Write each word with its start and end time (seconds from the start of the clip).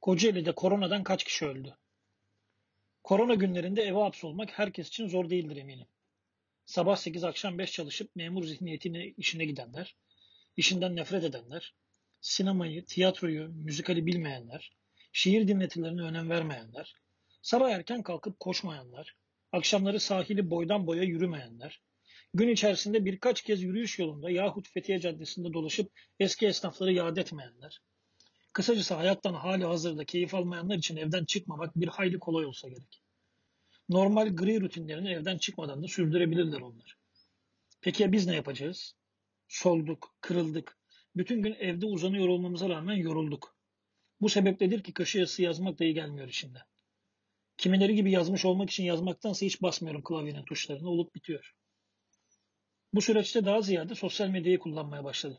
Kocaeli'de 0.00 0.52
koronadan 0.52 1.02
kaç 1.02 1.24
kişi 1.24 1.46
öldü? 1.46 1.76
Korona 3.02 3.34
günlerinde 3.34 3.82
eve 3.82 3.98
hapsolmak 3.98 4.58
herkes 4.58 4.88
için 4.88 5.08
zor 5.08 5.30
değildir 5.30 5.56
eminim. 5.56 5.86
Sabah 6.64 6.96
8 6.96 7.24
akşam 7.24 7.58
5 7.58 7.72
çalışıp 7.72 8.16
memur 8.16 8.44
zihniyetine 8.44 9.06
işine 9.06 9.44
gidenler, 9.44 9.96
işinden 10.56 10.96
nefret 10.96 11.24
edenler, 11.24 11.74
sinemayı, 12.20 12.84
tiyatroyu, 12.84 13.48
müzikali 13.48 14.06
bilmeyenler, 14.06 14.72
şiir 15.12 15.48
dinletilerine 15.48 16.02
önem 16.02 16.30
vermeyenler, 16.30 16.94
sabah 17.42 17.70
erken 17.70 18.02
kalkıp 18.02 18.40
koşmayanlar, 18.40 19.16
akşamları 19.52 20.00
sahili 20.00 20.50
boydan 20.50 20.86
boya 20.86 21.02
yürümeyenler, 21.02 21.82
gün 22.34 22.48
içerisinde 22.48 23.04
birkaç 23.04 23.42
kez 23.42 23.62
yürüyüş 23.62 23.98
yolunda 23.98 24.30
yahut 24.30 24.68
Fethiye 24.68 25.00
Caddesi'nde 25.00 25.52
dolaşıp 25.52 25.92
eski 26.20 26.46
esnafları 26.46 26.92
yad 26.92 27.16
etmeyenler, 27.16 27.80
Kısacası 28.52 28.94
hayattan 28.94 29.34
hali 29.34 29.64
hazırda 29.64 30.04
keyif 30.04 30.34
almayanlar 30.34 30.76
için 30.76 30.96
evden 30.96 31.24
çıkmamak 31.24 31.76
bir 31.76 31.88
hayli 31.88 32.18
kolay 32.18 32.46
olsa 32.46 32.68
gerek. 32.68 33.02
Normal 33.88 34.36
gri 34.36 34.60
rutinlerini 34.60 35.10
evden 35.10 35.38
çıkmadan 35.38 35.82
da 35.82 35.88
sürdürebilirler 35.88 36.60
onlar. 36.60 36.98
Peki 37.80 38.02
ya 38.02 38.12
biz 38.12 38.26
ne 38.26 38.34
yapacağız? 38.34 38.94
Solduk, 39.48 40.14
kırıldık. 40.20 40.78
Bütün 41.16 41.42
gün 41.42 41.54
evde 41.54 41.86
uzanıyor 41.86 42.28
olmamıza 42.28 42.68
rağmen 42.68 42.94
yorulduk. 42.94 43.56
Bu 44.20 44.28
sebepledir 44.28 44.82
ki 44.82 44.92
köşe 44.92 45.18
yazısı 45.18 45.42
yazmak 45.42 45.78
da 45.78 45.84
iyi 45.84 45.94
gelmiyor 45.94 46.28
işinden. 46.28 46.62
Kimileri 47.56 47.94
gibi 47.94 48.10
yazmış 48.10 48.44
olmak 48.44 48.70
için 48.70 48.84
yazmaktansa 48.84 49.46
hiç 49.46 49.62
basmıyorum 49.62 50.02
klavyenin 50.02 50.44
tuşlarını 50.44 50.90
olup 50.90 51.14
bitiyor. 51.14 51.54
Bu 52.94 53.00
süreçte 53.02 53.44
daha 53.44 53.62
ziyade 53.62 53.94
sosyal 53.94 54.28
medyayı 54.28 54.58
kullanmaya 54.58 55.04
başladım 55.04 55.38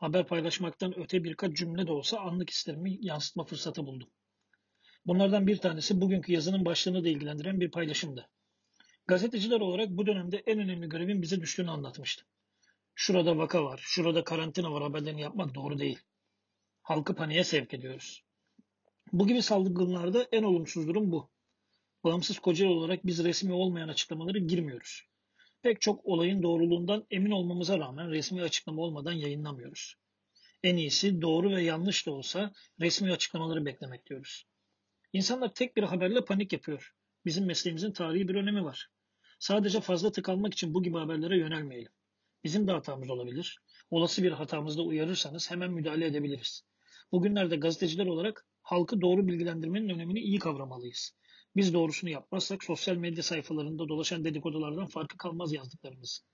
haber 0.00 0.26
paylaşmaktan 0.26 0.98
öte 0.98 1.24
birkaç 1.24 1.56
cümle 1.56 1.86
de 1.86 1.92
olsa 1.92 2.18
anlık 2.18 2.50
hislerimi 2.50 2.98
yansıtma 3.00 3.44
fırsatı 3.44 3.86
buldum. 3.86 4.08
Bunlardan 5.06 5.46
bir 5.46 5.56
tanesi 5.56 6.00
bugünkü 6.00 6.32
yazının 6.32 6.64
başlığını 6.64 7.04
da 7.04 7.08
ilgilendiren 7.08 7.60
bir 7.60 7.70
paylaşımdı. 7.70 8.28
Gazeteciler 9.06 9.60
olarak 9.60 9.90
bu 9.90 10.06
dönemde 10.06 10.42
en 10.46 10.58
önemli 10.58 10.88
görevin 10.88 11.22
bize 11.22 11.40
düştüğünü 11.40 11.70
anlatmıştı. 11.70 12.24
Şurada 12.94 13.38
vaka 13.38 13.64
var, 13.64 13.80
şurada 13.82 14.24
karantina 14.24 14.72
var 14.72 14.82
haberlerini 14.82 15.20
yapmak 15.20 15.54
doğru 15.54 15.78
değil. 15.78 15.98
Halkı 16.82 17.14
paniğe 17.14 17.44
sevk 17.44 17.74
ediyoruz. 17.74 18.24
Bu 19.12 19.26
gibi 19.26 19.42
salgınlarda 19.42 20.28
en 20.32 20.42
olumsuz 20.42 20.88
durum 20.88 21.12
bu. 21.12 21.30
Bağımsız 22.04 22.38
Kocaeli 22.38 22.72
olarak 22.72 23.06
biz 23.06 23.24
resmi 23.24 23.52
olmayan 23.52 23.88
açıklamaları 23.88 24.38
girmiyoruz. 24.38 25.09
Pek 25.62 25.80
çok 25.80 26.06
olayın 26.06 26.42
doğruluğundan 26.42 27.06
emin 27.10 27.30
olmamıza 27.30 27.78
rağmen 27.78 28.10
resmi 28.10 28.42
açıklama 28.42 28.82
olmadan 28.82 29.12
yayınlamıyoruz. 29.12 29.94
En 30.62 30.76
iyisi 30.76 31.22
doğru 31.22 31.50
ve 31.50 31.62
yanlış 31.62 32.06
da 32.06 32.10
olsa 32.10 32.52
resmi 32.80 33.12
açıklamaları 33.12 33.66
beklemek 33.66 34.06
diyoruz. 34.06 34.46
İnsanlar 35.12 35.54
tek 35.54 35.76
bir 35.76 35.82
haberle 35.82 36.24
panik 36.24 36.52
yapıyor. 36.52 36.94
Bizim 37.24 37.46
mesleğimizin 37.46 37.92
tarihi 37.92 38.28
bir 38.28 38.34
önemi 38.34 38.64
var. 38.64 38.88
Sadece 39.38 39.80
fazla 39.80 40.12
tıkanmak 40.12 40.52
için 40.52 40.74
bu 40.74 40.82
gibi 40.82 40.98
haberlere 40.98 41.38
yönelmeyelim. 41.38 41.92
Bizim 42.44 42.66
de 42.66 42.72
hatamız 42.72 43.10
olabilir. 43.10 43.60
Olası 43.90 44.22
bir 44.22 44.32
hatamızda 44.32 44.82
uyarırsanız 44.82 45.50
hemen 45.50 45.72
müdahale 45.72 46.06
edebiliriz. 46.06 46.64
Bugünlerde 47.12 47.56
gazeteciler 47.56 48.06
olarak 48.06 48.46
halkı 48.62 49.00
doğru 49.00 49.26
bilgilendirmenin 49.26 49.88
önemini 49.88 50.20
iyi 50.20 50.38
kavramalıyız. 50.38 51.12
Biz 51.56 51.74
doğrusunu 51.74 52.10
yapmazsak 52.10 52.64
sosyal 52.64 52.96
medya 52.96 53.22
sayfalarında 53.22 53.88
dolaşan 53.88 54.24
dedikodulardan 54.24 54.86
farkı 54.86 55.16
kalmaz 55.16 55.52
yazdıklarımız. 55.52 56.24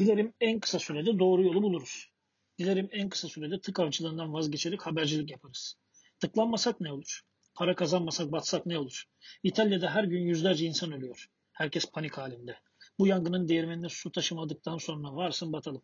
Dilerim 0.00 0.32
en 0.40 0.60
kısa 0.60 0.78
sürede 0.78 1.18
doğru 1.18 1.42
yolu 1.42 1.62
buluruz. 1.62 2.10
Dilerim 2.58 2.88
en 2.92 3.08
kısa 3.08 3.28
sürede 3.28 3.60
tık 3.60 3.80
avcılığından 3.80 4.32
vazgeçerek 4.32 4.86
habercilik 4.86 5.30
yaparız. 5.30 5.76
Tıklanmasak 6.20 6.80
ne 6.80 6.92
olur? 6.92 7.20
Para 7.54 7.74
kazanmasak 7.74 8.32
batsak 8.32 8.66
ne 8.66 8.78
olur? 8.78 9.04
İtalya'da 9.42 9.94
her 9.94 10.04
gün 10.04 10.20
yüzlerce 10.20 10.66
insan 10.66 10.92
ölüyor. 10.92 11.30
Herkes 11.52 11.86
panik 11.86 12.18
halinde. 12.18 12.58
Bu 12.98 13.06
yangının 13.06 13.48
değirmenine 13.48 13.88
su 13.88 14.12
taşımadıktan 14.12 14.78
sonra 14.78 15.16
varsın 15.16 15.52
batalım. 15.52 15.82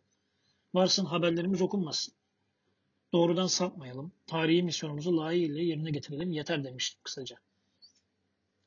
Varsın 0.73 1.05
haberlerimiz 1.05 1.61
okunmasın. 1.61 2.13
Doğrudan 3.13 3.47
sapmayalım. 3.47 4.11
Tarihi 4.27 4.63
misyonumuzu 4.63 5.17
layığıyla 5.17 5.61
yerine 5.61 5.91
getirelim 5.91 6.31
yeter 6.31 6.63
demiştim 6.63 6.99
kısaca. 7.03 7.37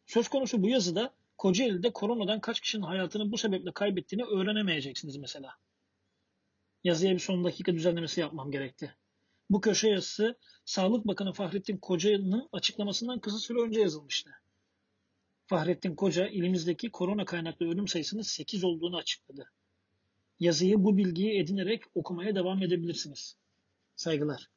Söz 0.06 0.28
konusu 0.28 0.62
bu 0.62 0.68
yazıda 0.68 1.14
Kocaeli'de 1.38 1.92
koronadan 1.92 2.40
kaç 2.40 2.60
kişinin 2.60 2.82
hayatını 2.82 3.32
bu 3.32 3.38
sebeple 3.38 3.72
kaybettiğini 3.72 4.24
öğrenemeyeceksiniz 4.24 5.16
mesela. 5.16 5.54
Yazıya 6.84 7.14
bir 7.14 7.18
son 7.18 7.44
dakika 7.44 7.74
düzenlemesi 7.74 8.20
yapmam 8.20 8.50
gerekti. 8.50 8.96
Bu 9.50 9.60
köşe 9.60 9.88
yazısı 9.88 10.38
Sağlık 10.64 11.06
Bakanı 11.06 11.32
Fahrettin 11.32 11.76
Koca'nın 11.76 12.48
açıklamasından 12.52 13.20
kısa 13.20 13.38
süre 13.38 13.58
önce 13.60 13.80
yazılmıştı. 13.80 14.30
Fahrettin 15.46 15.94
Koca 15.94 16.26
ilimizdeki 16.26 16.90
korona 16.90 17.24
kaynaklı 17.24 17.66
ölüm 17.66 17.88
sayısının 17.88 18.22
8 18.22 18.64
olduğunu 18.64 18.96
açıkladı. 18.96 19.50
Yazıyı 20.40 20.84
bu 20.84 20.96
bilgiyi 20.96 21.40
edinerek 21.40 21.82
okumaya 21.94 22.34
devam 22.34 22.62
edebilirsiniz. 22.62 23.36
Saygılar. 23.96 24.50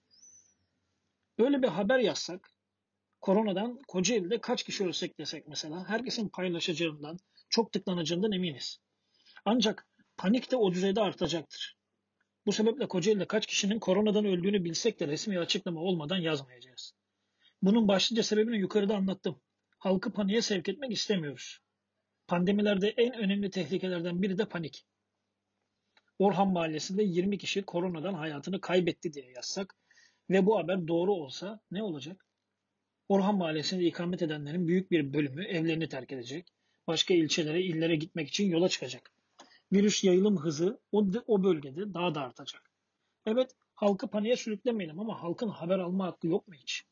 Böyle 1.39 1.61
bir 1.61 1.67
haber 1.67 1.99
yazsak 1.99 2.51
koronadan 3.21 3.79
Kocaeli'de 3.87 4.41
kaç 4.41 4.63
kişi 4.63 4.85
ölsek 4.85 5.19
desek 5.19 5.47
mesela 5.47 5.89
herkesin 5.89 6.29
paylaşacağından, 6.29 7.17
çok 7.49 7.71
tıklanacağından 7.71 8.31
eminiz. 8.31 8.79
Ancak 9.45 9.87
panik 10.17 10.51
de 10.51 10.55
o 10.55 10.71
düzeyde 10.71 11.01
artacaktır. 11.01 11.77
Bu 12.45 12.51
sebeple 12.51 12.87
Kocaeli'de 12.87 13.27
kaç 13.27 13.45
kişinin 13.45 13.79
koronadan 13.79 14.25
öldüğünü 14.25 14.63
bilsek 14.63 14.99
de 14.99 15.07
resmi 15.07 15.39
açıklama 15.39 15.81
olmadan 15.81 16.17
yazmayacağız. 16.17 16.93
Bunun 17.61 17.87
başlıca 17.87 18.23
sebebini 18.23 18.57
yukarıda 18.57 18.95
anlattım. 18.95 19.41
Halkı 19.79 20.13
paniğe 20.13 20.41
sevk 20.41 20.69
etmek 20.69 20.91
istemiyoruz. 20.91 21.59
Pandemilerde 22.27 22.89
en 22.89 23.13
önemli 23.13 23.49
tehlikelerden 23.49 24.21
biri 24.21 24.37
de 24.37 24.45
panik. 24.45 24.85
Orhan 26.19 26.47
Mahallesi'nde 26.47 27.03
20 27.03 27.37
kişi 27.37 27.65
koronadan 27.65 28.13
hayatını 28.13 28.61
kaybetti 28.61 29.13
diye 29.13 29.31
yazsak 29.31 29.75
ve 30.29 30.45
bu 30.45 30.57
haber 30.57 30.87
doğru 30.87 31.13
olsa 31.13 31.59
ne 31.71 31.83
olacak? 31.83 32.26
Orhan 33.09 33.37
Mahallesi'nde 33.37 33.83
ikamet 33.83 34.21
edenlerin 34.21 34.67
büyük 34.67 34.91
bir 34.91 35.13
bölümü 35.13 35.45
evlerini 35.45 35.89
terk 35.89 36.11
edecek. 36.11 36.47
Başka 36.87 37.13
ilçelere, 37.13 37.61
illere 37.61 37.95
gitmek 37.95 38.27
için 38.27 38.49
yola 38.49 38.69
çıkacak. 38.69 39.11
Virüs 39.73 40.03
yayılım 40.03 40.37
hızı 40.37 40.79
o, 40.91 41.07
o 41.27 41.43
bölgede 41.43 41.93
daha 41.93 42.15
da 42.15 42.21
artacak. 42.21 42.71
Evet 43.25 43.51
halkı 43.75 44.07
paniğe 44.07 44.35
sürüklemeyelim 44.35 44.99
ama 44.99 45.21
halkın 45.21 45.49
haber 45.49 45.79
alma 45.79 46.05
hakkı 46.05 46.27
yok 46.27 46.47
mu 46.47 46.53
hiç? 46.53 46.83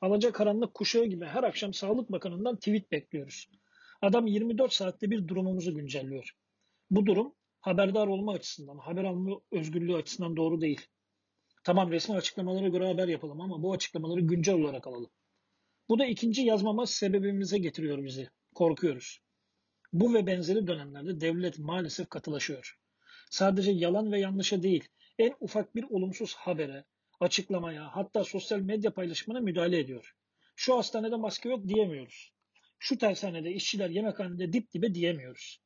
Alaca 0.00 0.32
karanlık 0.32 0.74
kuşağı 0.74 1.04
gibi 1.04 1.24
her 1.24 1.42
akşam 1.42 1.74
Sağlık 1.74 2.12
Bakanı'ndan 2.12 2.56
tweet 2.56 2.92
bekliyoruz. 2.92 3.48
Adam 4.02 4.26
24 4.26 4.72
saatte 4.72 5.10
bir 5.10 5.28
durumumuzu 5.28 5.74
güncelliyor. 5.74 6.30
Bu 6.90 7.06
durum 7.06 7.34
haberdar 7.60 8.06
olma 8.06 8.32
açısından, 8.32 8.78
haber 8.78 9.04
alma 9.04 9.40
özgürlüğü 9.52 9.96
açısından 9.96 10.36
doğru 10.36 10.60
değil. 10.60 10.86
Tamam 11.64 11.90
resmi 11.90 12.16
açıklamalara 12.16 12.68
göre 12.68 12.86
haber 12.86 13.08
yapalım 13.08 13.40
ama 13.40 13.62
bu 13.62 13.72
açıklamaları 13.72 14.20
güncel 14.20 14.54
olarak 14.54 14.86
alalım. 14.86 15.10
Bu 15.88 15.98
da 15.98 16.06
ikinci 16.06 16.42
yazmama 16.42 16.86
sebebimize 16.86 17.58
getiriyor 17.58 18.04
bizi. 18.04 18.28
Korkuyoruz. 18.54 19.20
Bu 19.92 20.14
ve 20.14 20.26
benzeri 20.26 20.66
dönemlerde 20.66 21.20
devlet 21.20 21.58
maalesef 21.58 22.08
katılaşıyor. 22.08 22.78
Sadece 23.30 23.70
yalan 23.70 24.12
ve 24.12 24.20
yanlışa 24.20 24.62
değil, 24.62 24.88
en 25.18 25.34
ufak 25.40 25.74
bir 25.74 25.84
olumsuz 25.90 26.34
habere, 26.34 26.84
açıklamaya, 27.20 27.96
hatta 27.96 28.24
sosyal 28.24 28.58
medya 28.58 28.94
paylaşımına 28.94 29.40
müdahale 29.40 29.78
ediyor. 29.78 30.14
Şu 30.56 30.76
hastanede 30.76 31.16
maske 31.16 31.48
yok 31.48 31.68
diyemiyoruz. 31.68 32.32
Şu 32.78 32.98
tersanede 32.98 33.52
işçiler 33.52 33.90
yemekhanede 33.90 34.52
dip 34.52 34.72
dibe 34.72 34.94
diyemiyoruz. 34.94 35.60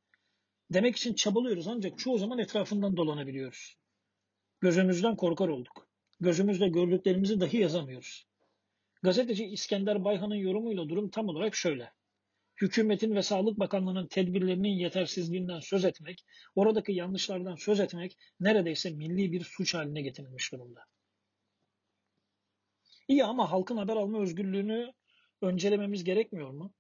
Demek 0.71 0.97
için 0.97 1.15
çabalıyoruz 1.15 1.69
ancak 1.69 1.99
çoğu 1.99 2.19
zaman 2.19 2.39
etrafından 2.39 2.97
dolanabiliyoruz. 2.97 3.77
Gözümüzden 4.61 5.17
korkar 5.17 5.49
olduk. 5.49 5.89
Gözümüzle 6.21 6.69
gördüklerimizi 6.69 7.41
dahi 7.41 7.57
yazamıyoruz. 7.57 8.30
Gazeteci 9.03 9.45
İskender 9.45 10.05
Bayhan'ın 10.05 10.35
yorumuyla 10.35 10.89
durum 10.89 11.11
tam 11.11 11.29
olarak 11.29 11.55
şöyle. 11.55 11.93
Hükümetin 12.61 13.15
ve 13.15 13.23
Sağlık 13.23 13.59
Bakanlığı'nın 13.59 14.07
tedbirlerinin 14.07 14.69
yetersizliğinden 14.69 15.61
söz 15.61 15.85
etmek, 15.85 16.25
oradaki 16.55 16.93
yanlışlardan 16.93 17.57
söz 17.57 17.81
etmek 17.81 18.19
neredeyse 18.41 18.91
milli 18.91 19.33
bir 19.33 19.45
suç 19.45 19.75
haline 19.75 20.03
getirilmiş 20.03 20.53
durumda. 20.53 20.81
İyi 23.09 23.25
ama 23.25 23.51
halkın 23.51 23.77
haber 23.77 23.97
alma 23.97 24.21
özgürlüğünü 24.21 24.93
öncelememiz 25.43 26.05
gerekmiyor 26.05 26.51
mu? 26.51 26.73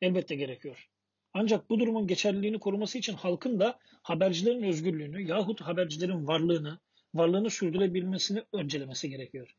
Elbette 0.00 0.34
gerekiyor. 0.34 0.90
Ancak 1.34 1.70
bu 1.70 1.80
durumun 1.80 2.06
geçerliliğini 2.06 2.58
koruması 2.60 2.98
için 2.98 3.14
halkın 3.14 3.60
da 3.60 3.78
habercilerin 4.02 4.62
özgürlüğünü 4.62 5.28
yahut 5.28 5.60
habercilerin 5.60 6.26
varlığını, 6.26 6.78
varlığını 7.14 7.50
sürdürebilmesini 7.50 8.42
öncelemesi 8.52 9.10
gerekiyor. 9.10 9.56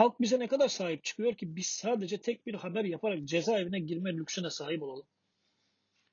Halk 0.00 0.20
bize 0.20 0.38
ne 0.38 0.48
kadar 0.48 0.68
sahip 0.68 1.04
çıkıyor 1.04 1.34
ki 1.36 1.56
biz 1.56 1.66
sadece 1.66 2.20
tek 2.20 2.46
bir 2.46 2.54
haber 2.54 2.84
yaparak 2.84 3.24
cezaevine 3.24 3.80
girme 3.80 4.12
lüksüne 4.12 4.50
sahip 4.50 4.82
olalım. 4.82 5.06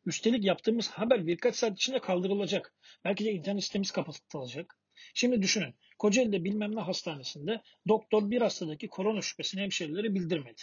Üstelik 0.05 0.45
yaptığımız 0.45 0.89
haber 0.89 1.27
birkaç 1.27 1.55
saat 1.55 1.77
içinde 1.77 1.99
kaldırılacak. 1.99 2.75
Belki 3.05 3.25
de 3.25 3.31
internet 3.31 3.63
sitemiz 3.63 3.91
kapatılacak. 3.91 4.79
Şimdi 5.13 5.41
düşünün. 5.41 5.75
Kocaeli'de 5.99 6.43
bilmem 6.43 6.75
ne 6.75 6.81
hastanesinde 6.81 7.61
doktor 7.87 8.31
bir 8.31 8.41
hastadaki 8.41 8.87
korona 8.87 9.21
şüphesini 9.21 9.61
hemşireleri 9.61 10.15
bildirmedi. 10.15 10.61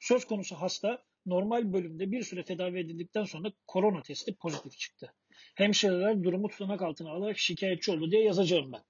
Söz 0.00 0.24
konusu 0.24 0.56
hasta 0.56 1.04
normal 1.26 1.72
bölümde 1.72 2.10
bir 2.10 2.22
süre 2.22 2.44
tedavi 2.44 2.78
edildikten 2.78 3.24
sonra 3.24 3.52
korona 3.66 4.02
testi 4.02 4.34
pozitif 4.34 4.78
çıktı. 4.78 5.14
Hemşireler 5.54 6.22
durumu 6.22 6.48
tutanak 6.48 6.82
altına 6.82 7.10
alarak 7.10 7.38
şikayetçi 7.38 7.92
oldu 7.92 8.10
diye 8.10 8.22
yazacağım 8.22 8.72
ben. 8.72 8.82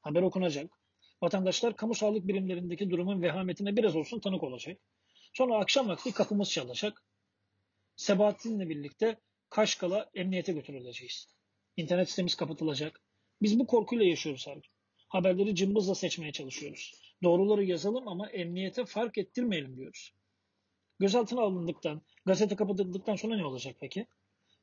Haber 0.00 0.22
okunacak. 0.22 0.77
Vatandaşlar 1.22 1.76
kamu 1.76 1.94
sağlık 1.94 2.28
birimlerindeki 2.28 2.90
durumun 2.90 3.22
vehametine 3.22 3.76
biraz 3.76 3.96
olsun 3.96 4.20
tanık 4.20 4.42
olacak. 4.42 4.78
Sonra 5.32 5.58
akşam 5.58 5.88
vakti 5.88 6.12
kapımız 6.12 6.50
çalacak. 6.50 7.02
Sebahattin'le 7.96 8.68
birlikte 8.68 9.20
Kaşkal'a 9.50 10.10
emniyete 10.14 10.52
götürüleceğiz. 10.52 11.28
İnternet 11.76 12.10
sitemiz 12.10 12.34
kapatılacak. 12.34 13.00
Biz 13.42 13.58
bu 13.58 13.66
korkuyla 13.66 14.04
yaşıyoruz 14.04 14.46
gün. 14.46 14.62
Haberleri 15.08 15.54
cımbızla 15.54 15.94
seçmeye 15.94 16.32
çalışıyoruz. 16.32 16.94
Doğruları 17.22 17.64
yazalım 17.64 18.08
ama 18.08 18.30
emniyete 18.30 18.84
fark 18.84 19.18
ettirmeyelim 19.18 19.76
diyoruz. 19.76 20.14
Gözaltına 20.98 21.40
alındıktan, 21.40 22.02
gazete 22.26 22.56
kapatıldıktan 22.56 23.16
sonra 23.16 23.36
ne 23.36 23.44
olacak 23.44 23.76
peki? 23.80 24.06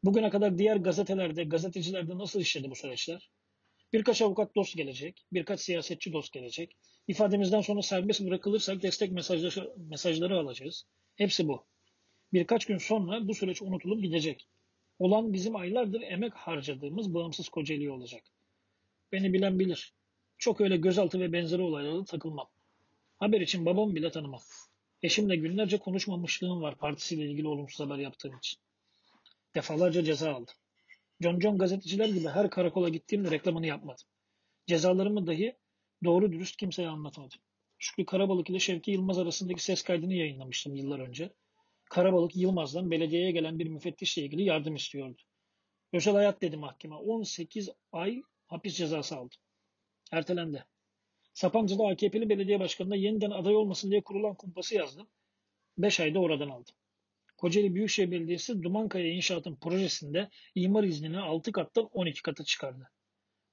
Bugüne 0.03 0.29
kadar 0.29 0.57
diğer 0.57 0.75
gazetelerde, 0.75 1.43
gazetecilerde 1.43 2.17
nasıl 2.17 2.39
işledi 2.39 2.71
bu 2.71 2.75
süreçler? 2.75 3.29
Birkaç 3.93 4.21
avukat 4.21 4.55
dost 4.55 4.77
gelecek, 4.77 5.25
birkaç 5.33 5.59
siyasetçi 5.59 6.13
dost 6.13 6.33
gelecek. 6.33 6.77
İfademizden 7.07 7.61
sonra 7.61 7.81
serbest 7.81 8.21
bırakılırsak 8.21 8.81
destek 8.83 9.11
mesajları, 9.11 9.73
mesajları 9.77 10.39
alacağız. 10.39 10.85
Hepsi 11.15 11.47
bu. 11.47 11.65
Birkaç 12.33 12.65
gün 12.65 12.77
sonra 12.77 13.27
bu 13.27 13.35
süreç 13.35 13.61
unutulup 13.61 14.01
gidecek. 14.01 14.47
Olan 14.99 15.33
bizim 15.33 15.55
aylardır 15.55 16.01
emek 16.01 16.33
harcadığımız 16.33 17.13
bağımsız 17.13 17.49
Kocaeli 17.49 17.91
olacak. 17.91 18.23
Beni 19.11 19.33
bilen 19.33 19.59
bilir. 19.59 19.93
Çok 20.37 20.61
öyle 20.61 20.77
gözaltı 20.77 21.19
ve 21.19 21.33
benzeri 21.33 21.61
olaylara 21.61 22.03
takılmam. 22.05 22.49
Haber 23.17 23.41
için 23.41 23.65
babamı 23.65 23.95
bile 23.95 24.11
tanımam. 24.11 24.41
Eşimle 25.01 25.35
günlerce 25.35 25.77
konuşmamışlığım 25.77 26.61
var 26.61 26.75
partisiyle 26.75 27.25
ilgili 27.25 27.47
olumsuz 27.47 27.79
haber 27.79 27.97
yaptığım 27.97 28.37
için. 28.37 28.59
Defalarca 29.55 30.03
ceza 30.03 30.33
aldım. 30.33 30.55
John 31.21 31.57
gazeteciler 31.57 32.09
gibi 32.09 32.27
her 32.27 32.49
karakola 32.49 32.89
gittiğimde 32.89 33.31
reklamını 33.31 33.67
yapmadım. 33.67 34.07
Cezalarımı 34.67 35.27
dahi 35.27 35.57
doğru 36.03 36.31
dürüst 36.31 36.57
kimseye 36.57 36.87
anlatmadım. 36.87 37.39
Şükrü 37.77 38.05
Karabalık 38.05 38.49
ile 38.49 38.59
Şevki 38.59 38.91
Yılmaz 38.91 39.17
arasındaki 39.17 39.63
ses 39.63 39.83
kaydını 39.83 40.13
yayınlamıştım 40.13 40.75
yıllar 40.75 40.99
önce. 40.99 41.33
Karabalık 41.89 42.35
Yılmaz'dan 42.35 42.91
belediyeye 42.91 43.31
gelen 43.31 43.59
bir 43.59 43.67
müfettişle 43.67 44.21
ilgili 44.21 44.43
yardım 44.43 44.75
istiyordu. 44.75 45.21
Özel 45.93 46.13
hayat 46.13 46.41
dedi 46.41 46.57
mahkeme. 46.57 46.95
18 46.95 47.69
ay 47.91 48.21
hapis 48.47 48.77
cezası 48.77 49.15
aldı. 49.15 49.35
Ertelendi. 50.11 50.65
Sapanca'da 51.33 51.87
AKP'li 51.87 52.29
belediye 52.29 52.59
başkanına 52.59 52.95
yeniden 52.95 53.31
aday 53.31 53.55
olmasın 53.55 53.91
diye 53.91 54.03
kurulan 54.03 54.35
kumpası 54.35 54.75
yazdım. 54.75 55.07
5 55.77 55.99
ayda 55.99 56.19
oradan 56.19 56.49
aldım. 56.49 56.75
Kocaeli 57.37 57.75
Büyükşehir 57.75 58.11
Belediyesi 58.11 58.63
Dumankaya 58.63 59.11
inşaatın 59.11 59.55
projesinde 59.55 60.29
imar 60.55 60.83
iznini 60.83 61.19
6 61.19 61.51
kattan 61.51 61.89
12 61.93 62.21
kata 62.21 62.43
çıkardı. 62.43 62.91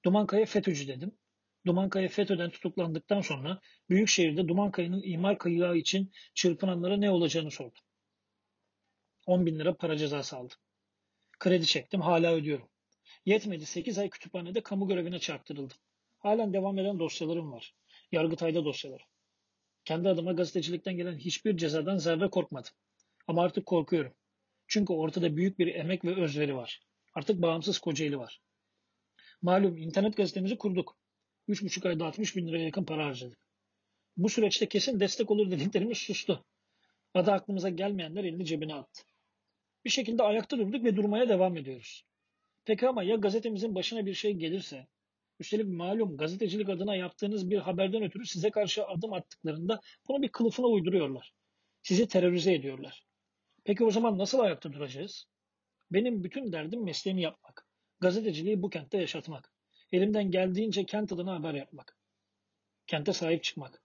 Dumankaya 0.05 0.47
FETÖ'cü 0.47 0.89
dedim. 0.89 1.19
Dumankaya 1.67 2.09
FETÖ'den 2.09 2.51
tutuklandıktan 2.51 3.21
sonra 3.21 3.61
Büyükşehir'de 3.91 4.49
Dumankaya'nın 4.49 5.03
imar 5.03 5.39
kayığı 5.39 5.75
için 5.75 6.13
çırpınanlara 6.35 6.97
ne 6.97 7.11
olacağını 7.11 7.51
sordum. 7.51 7.83
10 9.27 9.47
bin 9.47 9.59
lira 9.59 9.77
para 9.77 9.97
cezası 9.97 10.37
aldım. 10.37 10.57
Kredi 11.39 11.67
çektim 11.67 12.01
hala 12.01 12.35
ödüyorum. 12.35 12.69
Yetmedi 13.27 13.67
8 13.67 13.99
ay 13.99 14.11
kütüphanede 14.11 14.63
kamu 14.63 14.89
görevine 14.89 15.19
çarptırıldım. 15.19 15.77
Halen 16.19 16.53
devam 16.53 16.79
eden 16.79 16.99
dosyalarım 16.99 17.53
var. 17.53 17.75
Yargıtay'da 18.13 18.65
dosyalar. 18.65 19.07
Kendi 19.85 20.09
adıma 20.09 20.33
gazetecilikten 20.33 20.97
gelen 20.97 21.19
hiçbir 21.19 21.57
cezadan 21.57 21.97
zerre 21.97 22.31
korkmadım. 22.31 22.73
Ama 23.33 23.43
artık 23.43 23.67
korkuyorum. 23.67 24.13
Çünkü 24.67 24.93
ortada 24.93 25.37
büyük 25.37 25.59
bir 25.59 25.75
emek 25.75 26.05
ve 26.05 26.23
özveri 26.23 26.57
var. 26.57 26.81
Artık 27.15 27.43
bağımsız 27.43 27.79
Kocaeli 27.79 28.19
var. 28.19 28.41
Malum 29.43 29.77
internet 29.77 30.17
gazetemizi 30.17 30.59
kurduk. 30.59 30.97
3,5 31.49 31.89
ayda 31.89 32.07
60 32.07 32.37
bin 32.37 32.49
liraya 32.49 32.65
yakın 32.65 32.85
para 32.85 33.07
harcadık. 33.07 33.39
Bu 34.17 34.29
süreçte 34.29 34.69
kesin 34.69 35.01
destek 35.01 35.31
olur 35.31 35.51
dediklerimiz 35.51 35.99
sustu. 35.99 36.45
Adı 37.15 37.33
aklımıza 37.33 37.69
gelmeyenler 37.69 38.25
elini 38.25 38.45
cebine 38.45 38.75
attı. 38.75 39.03
Bir 39.85 39.91
şekilde 39.91 40.23
ayakta 40.23 40.59
durduk 40.59 40.85
ve 40.85 40.97
durmaya 40.97 41.29
devam 41.29 41.57
ediyoruz. 41.57 42.05
Peki 42.65 42.89
ama 42.89 43.03
ya 43.03 43.17
gazetemizin 43.17 43.75
başına 43.75 44.07
bir 44.07 44.15
şey 44.15 44.33
gelirse, 44.33 44.87
üstelik 45.41 45.67
malum 45.67 46.17
gazetecilik 46.17 46.69
adına 46.69 46.97
yaptığınız 46.97 47.51
bir 47.51 47.59
haberden 47.59 48.03
ötürü 48.03 48.27
size 48.27 48.51
karşı 48.51 48.87
adım 48.87 49.13
attıklarında 49.13 49.81
bunu 50.09 50.23
bir 50.23 50.29
kılıfına 50.29 50.67
uyduruyorlar. 50.67 51.33
Sizi 51.83 52.09
terörize 52.09 52.55
ediyorlar. 52.55 53.12
Peki 53.65 53.85
o 53.85 53.91
zaman 53.91 54.19
nasıl 54.19 54.39
ayakta 54.39 54.73
duracağız? 54.73 55.27
Benim 55.91 56.25
bütün 56.25 56.53
derdim 56.53 56.85
mesleğimi 56.85 57.23
yapmak. 57.23 57.67
Gazeteciliği 58.01 58.63
bu 58.63 58.71
kentte 58.71 58.99
yaşatmak. 58.99 59.53
Elimden 59.93 60.31
geldiğince 60.31 60.87
kent 60.87 61.13
adına 61.13 61.35
haber 61.35 61.55
yapmak. 61.55 61.97
Kente 62.87 63.13
sahip 63.13 63.45
çıkmak. 63.45 63.83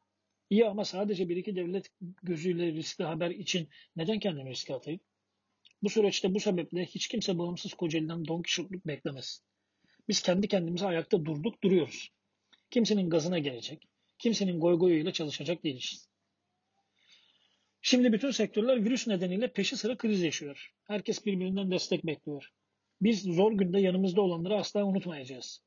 İyi 0.49 0.65
ama 0.65 0.85
sadece 0.85 1.29
bir 1.29 1.37
iki 1.37 1.55
devlet 1.55 1.89
gözüyle 2.23 2.73
riskli 2.73 3.03
haber 3.03 3.29
için 3.29 3.69
neden 3.95 4.19
kendimi 4.19 4.49
riske 4.49 4.75
atayım? 4.75 4.99
Bu 5.83 5.89
süreçte 5.89 6.33
bu 6.33 6.39
sebeple 6.39 6.85
hiç 6.85 7.07
kimse 7.07 7.37
bağımsız 7.37 7.73
Kocaeli'den 7.73 8.25
Don 8.25 8.41
Kişotluk 8.41 8.87
beklemesin. 8.87 9.45
Biz 10.07 10.21
kendi 10.21 10.47
kendimize 10.47 10.85
ayakta 10.87 11.25
durduk 11.25 11.63
duruyoruz. 11.63 12.09
Kimsenin 12.69 13.09
gazına 13.09 13.39
gelecek, 13.39 13.87
kimsenin 14.19 14.59
goygoyuyla 14.59 15.13
çalışacak 15.13 15.63
değiliz. 15.63 16.09
Şimdi 17.81 18.13
bütün 18.13 18.31
sektörler 18.31 18.85
virüs 18.85 19.07
nedeniyle 19.07 19.53
peşi 19.53 19.77
sıra 19.77 19.97
kriz 19.97 20.21
yaşıyor. 20.21 20.73
Herkes 20.83 21.25
birbirinden 21.25 21.71
destek 21.71 22.05
bekliyor. 22.05 22.49
Biz 23.01 23.21
zor 23.21 23.51
günde 23.51 23.79
yanımızda 23.79 24.21
olanları 24.21 24.55
asla 24.55 24.85
unutmayacağız. 24.85 25.63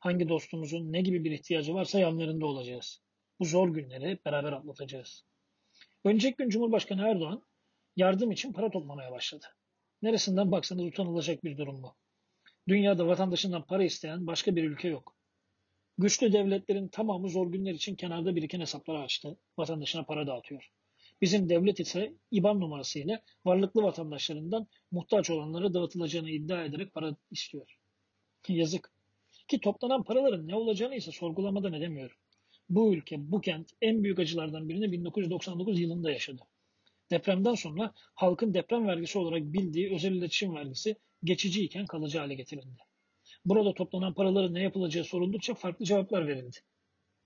Hangi 0.00 0.28
dostumuzun 0.28 0.92
ne 0.92 1.00
gibi 1.00 1.24
bir 1.24 1.30
ihtiyacı 1.30 1.74
varsa 1.74 2.00
yanlarında 2.00 2.46
olacağız. 2.46 3.02
Bu 3.40 3.44
zor 3.44 3.68
günleri 3.68 4.18
beraber 4.24 4.52
atlatacağız. 4.52 5.24
Önceki 6.04 6.36
gün 6.36 6.48
Cumhurbaşkanı 6.48 7.08
Erdoğan 7.08 7.42
yardım 7.96 8.30
için 8.30 8.52
para 8.52 8.70
toplamaya 8.70 9.12
başladı. 9.12 9.46
Neresinden 10.02 10.52
baksanız 10.52 10.84
utanılacak 10.84 11.44
bir 11.44 11.56
durum 11.56 11.82
bu. 11.82 11.94
Dünyada 12.68 13.06
vatandaşından 13.06 13.66
para 13.66 13.84
isteyen 13.84 14.26
başka 14.26 14.56
bir 14.56 14.64
ülke 14.64 14.88
yok. 14.88 15.16
Güçlü 15.98 16.32
devletlerin 16.32 16.88
tamamı 16.88 17.28
zor 17.28 17.52
günler 17.52 17.74
için 17.74 17.96
kenarda 17.96 18.36
biriken 18.36 18.60
hesapları 18.60 18.98
açtı. 18.98 19.38
Vatandaşına 19.58 20.04
para 20.04 20.26
dağıtıyor. 20.26 20.70
Bizim 21.24 21.48
devlet 21.48 21.80
ise 21.80 22.12
IBAN 22.30 22.60
numarası 22.60 22.98
ile 22.98 23.22
varlıklı 23.44 23.82
vatandaşlarından 23.82 24.66
muhtaç 24.90 25.30
olanlara 25.30 25.74
dağıtılacağını 25.74 26.30
iddia 26.30 26.64
ederek 26.64 26.94
para 26.94 27.16
istiyor. 27.30 27.78
Yazık. 28.48 28.92
Ki 29.48 29.60
toplanan 29.60 30.02
paraların 30.02 30.48
ne 30.48 30.56
olacağını 30.56 30.94
ise 30.94 31.12
sorgulamadan 31.12 31.72
edemiyorum. 31.72 32.16
Bu 32.68 32.94
ülke, 32.94 33.32
bu 33.32 33.40
kent 33.40 33.70
en 33.82 34.04
büyük 34.04 34.18
acılardan 34.18 34.68
birini 34.68 34.92
1999 34.92 35.80
yılında 35.80 36.10
yaşadı. 36.10 36.42
Depremden 37.10 37.54
sonra 37.54 37.92
halkın 38.14 38.54
deprem 38.54 38.86
vergisi 38.86 39.18
olarak 39.18 39.42
bildiği 39.42 39.94
özel 39.94 40.12
iletişim 40.12 40.54
vergisi 40.54 40.96
geçiciyken 41.24 41.86
kalıcı 41.86 42.18
hale 42.18 42.34
getirildi. 42.34 42.82
Burada 43.44 43.74
toplanan 43.74 44.14
paraların 44.14 44.54
ne 44.54 44.62
yapılacağı 44.62 45.04
soruldukça 45.04 45.54
farklı 45.54 45.84
cevaplar 45.84 46.28
verildi. 46.28 46.56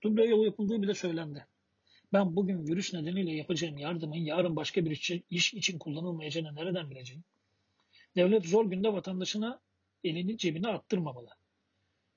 Duble 0.02 0.25
yolu 0.25 0.44
yapıldığı 0.44 0.82
bile 0.82 0.94
söylendi. 0.94 1.46
Ben 2.12 2.36
bugün 2.36 2.66
virüs 2.66 2.94
nedeniyle 2.94 3.32
yapacağım 3.32 3.78
yardımın 3.78 4.16
yarın 4.16 4.56
başka 4.56 4.84
bir 4.84 5.22
iş 5.30 5.54
için 5.54 5.78
kullanılmayacağını 5.78 6.54
nereden 6.54 6.90
bileceğim? 6.90 7.24
Devlet 8.16 8.46
zor 8.46 8.70
günde 8.70 8.92
vatandaşına 8.92 9.60
elini 10.04 10.38
cebine 10.38 10.68
attırmamalı. 10.68 11.28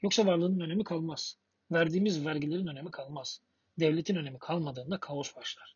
Yoksa 0.01 0.25
varlığının 0.25 0.59
önemi 0.59 0.83
kalmaz. 0.83 1.37
Verdiğimiz 1.71 2.25
vergilerin 2.25 2.67
önemi 2.67 2.91
kalmaz. 2.91 3.41
Devletin 3.79 4.15
önemi 4.15 4.39
kalmadığında 4.39 4.99
kaos 4.99 5.35
başlar. 5.35 5.75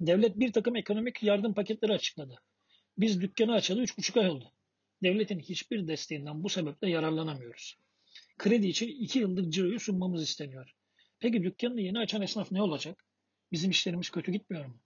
Devlet 0.00 0.38
bir 0.38 0.52
takım 0.52 0.76
ekonomik 0.76 1.22
yardım 1.22 1.54
paketleri 1.54 1.92
açıkladı. 1.92 2.34
Biz 2.98 3.20
dükkanı 3.20 3.52
açalı 3.52 3.82
üç 3.82 3.98
buçuk 3.98 4.16
ay 4.16 4.28
oldu. 4.28 4.52
Devletin 5.02 5.38
hiçbir 5.40 5.88
desteğinden 5.88 6.44
bu 6.44 6.48
sebeple 6.48 6.90
yararlanamıyoruz. 6.90 7.78
Kredi 8.38 8.66
için 8.66 8.88
iki 8.88 9.18
yıllık 9.18 9.52
ciroyu 9.52 9.80
sunmamız 9.80 10.22
isteniyor. 10.22 10.74
Peki 11.20 11.42
dükkanını 11.42 11.80
yeni 11.80 11.98
açan 11.98 12.22
esnaf 12.22 12.52
ne 12.52 12.62
olacak? 12.62 13.04
Bizim 13.52 13.70
işlerimiz 13.70 14.10
kötü 14.10 14.32
gitmiyor 14.32 14.66
mu? 14.66 14.80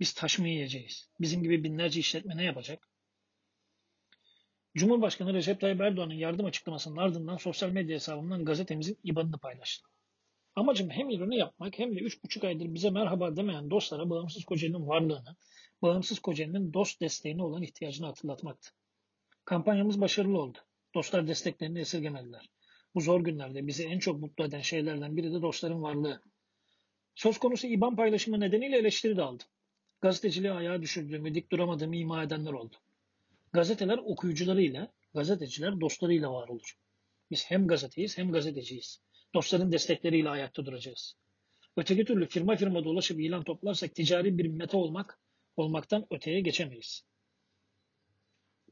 Biz 0.00 0.12
taş 0.12 0.38
mı 0.38 0.48
yiyeceğiz? 0.48 1.10
Bizim 1.20 1.42
gibi 1.42 1.64
binlerce 1.64 2.00
işletme 2.00 2.36
ne 2.36 2.44
yapacak? 2.44 2.88
Cumhurbaşkanı 4.76 5.34
Recep 5.34 5.60
Tayyip 5.60 5.80
Erdoğan'ın 5.80 6.14
yardım 6.14 6.46
açıklamasının 6.46 6.96
ardından 6.96 7.36
sosyal 7.36 7.70
medya 7.70 7.94
hesabımdan 7.94 8.44
gazetemizin 8.44 8.98
IBAN'ını 9.04 9.38
paylaştım. 9.38 9.90
Amacım 10.56 10.90
hem 10.90 11.10
ironi 11.10 11.36
yapmak 11.36 11.78
hem 11.78 11.96
de 11.96 12.00
3,5 12.00 12.46
aydır 12.46 12.74
bize 12.74 12.90
merhaba 12.90 13.36
demeyen 13.36 13.70
dostlara 13.70 14.10
bağımsız 14.10 14.44
Kocaeli'nin 14.44 14.88
varlığını, 14.88 15.36
bağımsız 15.82 16.18
Kocaeli'nin 16.18 16.72
dost 16.72 17.00
desteğine 17.00 17.42
olan 17.42 17.62
ihtiyacını 17.62 18.06
hatırlatmaktı. 18.06 18.70
Kampanyamız 19.44 20.00
başarılı 20.00 20.40
oldu. 20.40 20.58
Dostlar 20.94 21.28
desteklerini 21.28 21.80
esirgemediler. 21.80 22.50
Bu 22.94 23.00
zor 23.00 23.20
günlerde 23.20 23.66
bizi 23.66 23.84
en 23.84 23.98
çok 23.98 24.20
mutlu 24.20 24.44
eden 24.44 24.60
şeylerden 24.60 25.16
biri 25.16 25.32
de 25.32 25.42
dostların 25.42 25.82
varlığı. 25.82 26.22
Söz 27.14 27.38
konusu 27.38 27.66
IBAN 27.66 27.96
paylaşımı 27.96 28.40
nedeniyle 28.40 28.78
eleştiri 28.78 29.16
de 29.16 29.22
aldım. 29.22 29.46
Gazeteciliği 30.00 30.52
ayağa 30.52 30.82
düşürdüğümü, 30.82 31.34
dik 31.34 31.52
duramadığımı 31.52 31.96
ima 31.96 32.22
edenler 32.22 32.52
oldu. 32.52 32.76
Gazeteler 33.52 33.98
okuyucularıyla, 33.98 34.92
gazeteciler 35.14 35.80
dostlarıyla 35.80 36.32
var 36.32 36.48
olur. 36.48 36.78
Biz 37.30 37.50
hem 37.50 37.66
gazeteyiz 37.66 38.18
hem 38.18 38.32
gazeteciyiz. 38.32 39.00
Dostların 39.34 39.72
destekleriyle 39.72 40.28
ayakta 40.28 40.66
duracağız. 40.66 41.16
Öteki 41.76 42.04
türlü 42.04 42.28
firma 42.28 42.56
firma 42.56 42.84
dolaşıp 42.84 43.20
ilan 43.20 43.44
toplarsak 43.44 43.94
ticari 43.94 44.38
bir 44.38 44.46
meta 44.46 44.78
olmak, 44.78 45.20
olmaktan 45.56 46.06
öteye 46.10 46.40
geçemeyiz. 46.40 47.04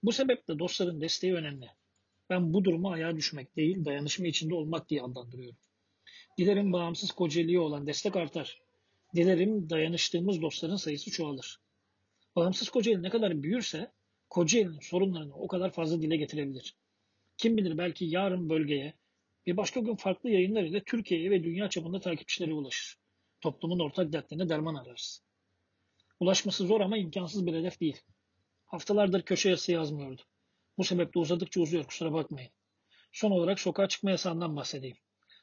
Bu 0.02 0.12
sebeple 0.12 0.58
dostların 0.58 1.00
desteği 1.00 1.34
önemli. 1.34 1.70
Ben 2.30 2.54
bu 2.54 2.64
durumu 2.64 2.90
ayağa 2.90 3.16
düşmek 3.16 3.56
değil, 3.56 3.84
dayanışma 3.84 4.26
içinde 4.26 4.54
olmak 4.54 4.88
diye 4.88 5.02
adlandırıyorum. 5.02 5.58
Dilerim 6.38 6.72
bağımsız 6.72 7.10
Kocaeli'ye 7.10 7.60
olan 7.60 7.86
destek 7.86 8.16
artar. 8.16 8.60
Dilerim 9.14 9.70
dayanıştığımız 9.70 10.42
dostların 10.42 10.76
sayısı 10.76 11.10
çoğalır. 11.10 11.60
Bağımsız 12.36 12.68
Kocaeli 12.68 13.02
ne 13.02 13.10
kadar 13.10 13.42
büyürse 13.42 13.92
Kocaeli'nin 14.30 14.80
sorunlarını 14.80 15.34
o 15.34 15.48
kadar 15.48 15.72
fazla 15.72 16.02
dile 16.02 16.16
getirebilir. 16.16 16.76
Kim 17.36 17.56
bilir 17.56 17.78
belki 17.78 18.04
yarın 18.04 18.50
bölgeye, 18.50 18.94
bir 19.46 19.56
başka 19.56 19.80
gün 19.80 19.96
farklı 19.96 20.30
yayınlar 20.30 20.62
ile 20.62 20.84
Türkiye'ye 20.84 21.30
ve 21.30 21.44
dünya 21.44 21.68
çapında 21.68 22.00
takipçilere 22.00 22.52
ulaşır. 22.52 22.98
Toplumun 23.40 23.78
ortak 23.78 24.12
dertlerine 24.12 24.48
derman 24.48 24.74
ararız. 24.74 25.22
Ulaşması 26.20 26.66
zor 26.66 26.80
ama 26.80 26.98
imkansız 26.98 27.46
bir 27.46 27.54
hedef 27.54 27.80
değil. 27.80 28.02
Haftalardır 28.66 29.22
köşe 29.22 29.50
yazısı 29.50 29.72
yazmıyordu. 29.72 30.22
Bu 30.78 30.84
sebeple 30.84 31.20
uzadıkça 31.20 31.60
uzuyor 31.60 31.84
kusura 31.84 32.12
bakmayın. 32.12 32.50
Son 33.12 33.30
olarak 33.30 33.60
sokağa 33.60 33.88
çıkma 33.88 34.10
yasağından 34.10 34.56
bahsedeyim. 34.56 34.96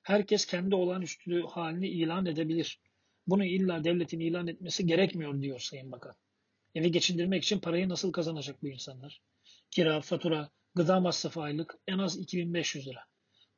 Herkes 0.04 0.46
kendi 0.46 0.76
olağanüstü 0.76 1.44
halini 1.44 1.88
ilan 1.88 2.26
edebilir. 2.26 2.80
Bunu 3.28 3.46
illa 3.46 3.84
devletin 3.84 4.20
ilan 4.20 4.48
etmesi 4.48 4.86
gerekmiyor 4.86 5.42
diyor 5.42 5.60
Sayın 5.60 5.92
Bakan. 5.92 6.16
Evi 6.76 6.92
geçindirmek 6.92 7.44
için 7.44 7.60
parayı 7.60 7.90
nasıl 7.90 8.12
kazanacak 8.12 8.62
bu 8.62 8.68
insanlar? 8.68 9.22
Kira, 9.72 10.02
fatura, 10.02 10.50
gıda 10.76 11.00
masrafı 11.00 11.42
aylık 11.42 11.76
en 11.88 11.98
az 11.98 12.18
2500 12.18 12.88
lira. 12.88 13.00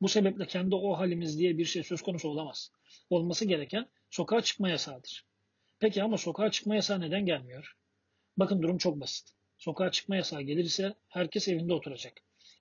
Bu 0.00 0.08
sebeple 0.08 0.46
kendi 0.46 0.74
o 0.74 0.98
halimiz 0.98 1.38
diye 1.38 1.58
bir 1.58 1.64
şey 1.64 1.82
söz 1.82 2.02
konusu 2.02 2.28
olamaz. 2.28 2.70
Olması 3.10 3.44
gereken 3.44 3.90
sokağa 4.10 4.40
çıkma 4.40 4.68
yasağıdır. 4.68 5.26
Peki 5.78 6.02
ama 6.02 6.18
sokağa 6.18 6.50
çıkma 6.50 6.74
yasağı 6.74 7.00
neden 7.00 7.26
gelmiyor? 7.26 7.76
Bakın 8.36 8.62
durum 8.62 8.78
çok 8.78 9.00
basit. 9.00 9.35
Sokağa 9.58 9.90
çıkma 9.90 10.16
yasağı 10.16 10.42
gelirse 10.42 10.94
herkes 11.08 11.48
evinde 11.48 11.72
oturacak. 11.72 12.12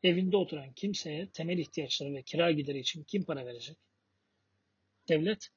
Evinde 0.04 0.38
oturan 0.38 0.74
kimseye 0.74 1.30
temel 1.30 1.58
ihtiyaçları 1.58 2.14
ve 2.14 2.24
kira 2.24 2.52
gideri 2.52 2.80
için 2.80 3.04
kim 3.04 3.24
para 3.24 3.46
verecek? 3.46 3.78
Devlet. 5.10 5.50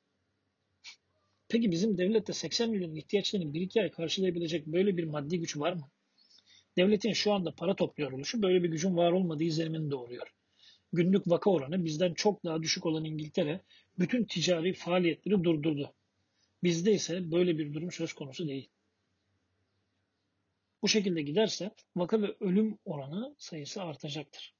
Peki 1.48 1.70
bizim 1.70 1.98
devlette 1.98 2.32
80 2.32 2.70
milyon 2.70 2.94
ihtiyaçlarını 2.94 3.54
bir 3.54 3.60
iki 3.60 3.82
ay 3.82 3.90
karşılayabilecek 3.90 4.66
böyle 4.66 4.96
bir 4.96 5.04
maddi 5.04 5.38
güç 5.38 5.56
var 5.56 5.72
mı? 5.72 5.90
Devletin 6.76 7.12
şu 7.12 7.32
anda 7.32 7.54
para 7.54 7.76
topluyor 7.76 8.12
oluşu 8.12 8.42
böyle 8.42 8.62
bir 8.62 8.68
gücün 8.68 8.96
var 8.96 9.12
olmadığı 9.12 9.44
izlenimini 9.44 9.90
doğuruyor. 9.90 10.34
Günlük 10.92 11.28
vaka 11.28 11.50
oranı 11.50 11.84
bizden 11.84 12.14
çok 12.14 12.44
daha 12.44 12.62
düşük 12.62 12.86
olan 12.86 13.04
İngiltere 13.04 13.60
bütün 13.98 14.24
ticari 14.24 14.72
faaliyetleri 14.72 15.44
durdurdu. 15.44 15.94
Bizde 16.62 16.92
ise 16.92 17.30
böyle 17.30 17.58
bir 17.58 17.74
durum 17.74 17.92
söz 17.92 18.12
konusu 18.12 18.48
değil. 18.48 18.70
Bu 20.82 20.88
şekilde 20.88 21.22
giderse 21.22 21.70
vaka 21.96 22.22
ve 22.22 22.36
ölüm 22.40 22.78
oranı 22.84 23.34
sayısı 23.38 23.82
artacaktır. 23.82 24.54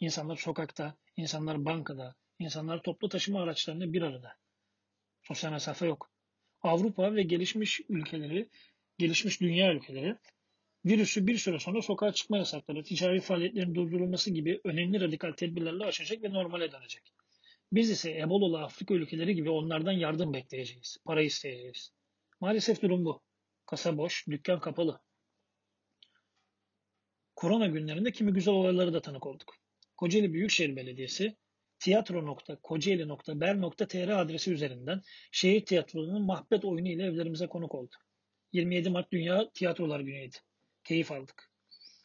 İnsanlar 0.00 0.36
sokakta, 0.36 0.96
insanlar 1.16 1.64
bankada, 1.64 2.14
insanlar 2.38 2.82
toplu 2.82 3.08
taşıma 3.08 3.42
araçlarında 3.42 3.92
bir 3.92 4.02
arada. 4.02 4.36
Sosyal 5.22 5.52
mesafe 5.52 5.86
yok. 5.86 6.10
Avrupa 6.62 7.14
ve 7.14 7.22
gelişmiş 7.22 7.80
ülkeleri, 7.88 8.48
gelişmiş 8.98 9.40
dünya 9.40 9.72
ülkeleri 9.72 10.16
virüsü 10.84 11.26
bir 11.26 11.38
süre 11.38 11.58
sonra 11.58 11.82
sokağa 11.82 12.12
çıkma 12.12 12.38
yasakları, 12.38 12.82
ticari 12.82 13.20
faaliyetlerin 13.20 13.74
durdurulması 13.74 14.30
gibi 14.30 14.60
önemli 14.64 15.00
radikal 15.00 15.32
tedbirlerle 15.32 15.84
aşacak 15.84 16.22
ve 16.22 16.32
normale 16.32 16.72
dönecek. 16.72 17.12
Biz 17.72 17.90
ise 17.90 18.18
Ebola'lı 18.18 18.62
Afrika 18.62 18.94
ülkeleri 18.94 19.34
gibi 19.34 19.50
onlardan 19.50 19.92
yardım 19.92 20.34
bekleyeceğiz, 20.34 20.96
para 21.04 21.22
isteyeceğiz. 21.22 21.92
Maalesef 22.40 22.82
durum 22.82 23.04
bu. 23.04 23.22
Kasa 23.66 23.98
boş, 23.98 24.26
dükkan 24.26 24.60
kapalı. 24.60 25.00
Korona 27.42 27.66
günlerinde 27.66 28.12
kimi 28.12 28.32
güzel 28.32 28.54
olayları 28.54 28.92
da 28.92 29.02
tanık 29.02 29.26
olduk. 29.26 29.56
Kocaeli 29.96 30.32
Büyükşehir 30.32 30.76
Belediyesi 30.76 31.36
tiyatro.kocaeli.ber.tr 31.78 34.08
adresi 34.08 34.52
üzerinden 34.52 35.02
şehir 35.32 35.64
tiyatrolarının 35.64 36.22
mahbet 36.22 36.64
oyunu 36.64 36.88
ile 36.88 37.04
evlerimize 37.04 37.46
konuk 37.46 37.74
oldu. 37.74 37.94
27 38.52 38.90
Mart 38.90 39.12
Dünya 39.12 39.50
Tiyatrolar 39.54 40.00
Günü'ydü. 40.00 40.36
Keyif 40.84 41.12
aldık. 41.12 41.50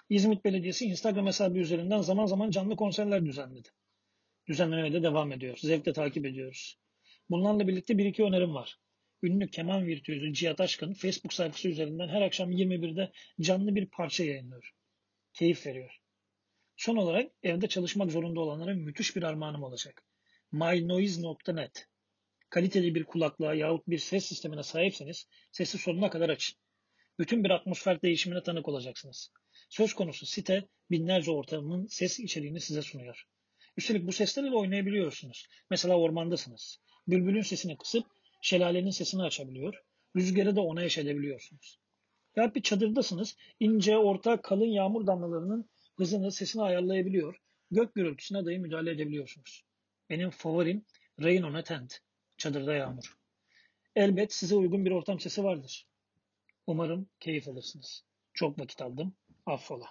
İzmit 0.09 0.45
Belediyesi 0.45 0.85
Instagram 0.85 1.25
hesabı 1.25 1.57
üzerinden 1.57 2.01
zaman 2.01 2.25
zaman 2.25 2.51
canlı 2.51 2.75
konserler 2.75 3.25
düzenledi. 3.25 3.69
Düzenlemeye 4.47 4.93
de 4.93 5.03
devam 5.03 5.31
ediyor. 5.31 5.57
Zevkle 5.57 5.93
takip 5.93 6.25
ediyoruz. 6.25 6.79
Bunlarla 7.29 7.67
birlikte 7.67 7.97
bir 7.97 8.05
iki 8.05 8.23
önerim 8.23 8.53
var. 8.53 8.79
Ünlü 9.23 9.49
keman 9.49 9.85
virtüözü 9.85 10.33
Cihat 10.33 10.61
Aşkın 10.61 10.93
Facebook 10.93 11.33
sayfası 11.33 11.69
üzerinden 11.69 12.07
her 12.07 12.21
akşam 12.21 12.51
21'de 12.51 13.11
canlı 13.41 13.75
bir 13.75 13.85
parça 13.85 14.23
yayınlıyor 14.23 14.77
keyif 15.37 15.65
veriyor. 15.65 15.97
Son 16.75 16.95
olarak 16.95 17.31
evde 17.43 17.67
çalışmak 17.67 18.11
zorunda 18.11 18.39
olanlara 18.39 18.73
müthiş 18.73 19.15
bir 19.15 19.23
armağanım 19.23 19.63
olacak. 19.63 20.03
mynoise.net 20.51 21.87
Kaliteli 22.49 22.95
bir 22.95 23.03
kulaklığa 23.03 23.53
yahut 23.53 23.87
bir 23.87 23.97
ses 23.97 24.25
sistemine 24.25 24.63
sahipseniz 24.63 25.27
sesi 25.51 25.77
sonuna 25.77 26.09
kadar 26.09 26.29
açın. 26.29 26.57
Bütün 27.19 27.43
bir 27.43 27.49
atmosfer 27.49 28.01
değişimine 28.01 28.43
tanık 28.43 28.67
olacaksınız. 28.67 29.31
Söz 29.69 29.93
konusu 29.93 30.25
site 30.25 30.67
binlerce 30.91 31.31
ortamın 31.31 31.87
ses 31.87 32.19
içeriğini 32.19 32.61
size 32.61 32.81
sunuyor. 32.81 33.23
Üstelik 33.77 34.07
bu 34.07 34.11
seslerle 34.11 34.55
oynayabiliyorsunuz. 34.55 35.47
Mesela 35.69 35.95
ormandasınız. 35.95 36.79
Bülbülün 37.07 37.41
sesini 37.41 37.77
kısıp 37.77 38.05
şelalenin 38.41 38.89
sesini 38.89 39.23
açabiliyor. 39.23 39.75
Rüzgarı 40.15 40.55
da 40.55 40.61
ona 40.61 40.83
eş 40.83 40.97
Ya 42.37 42.55
bir 42.55 42.61
çadırdasınız. 42.61 43.37
ince, 43.59 43.97
orta, 43.97 44.41
kalın 44.41 44.65
yağmur 44.65 45.07
damlalarının 45.07 45.69
hızını, 45.95 46.31
sesini 46.31 46.61
ayarlayabiliyor. 46.61 47.41
Gök 47.71 47.95
gürültüsüne 47.95 48.45
dahi 48.45 48.59
müdahale 48.59 48.91
edebiliyorsunuz. 48.91 49.63
Benim 50.09 50.29
favorim 50.29 50.85
Rain 51.21 51.43
on 51.43 51.53
a 51.53 51.63
Tent. 51.63 51.99
Çadırda 52.37 52.73
yağmur. 52.73 53.17
Elbet 53.95 54.33
size 54.33 54.55
uygun 54.55 54.85
bir 54.85 54.91
ortam 54.91 55.19
sesi 55.19 55.43
vardır. 55.43 55.87
Umarım 56.67 57.09
keyif 57.19 57.47
alırsınız. 57.47 58.03
Çok 58.33 58.59
vakit 58.59 58.81
aldım. 58.81 59.13
Affola. 59.45 59.87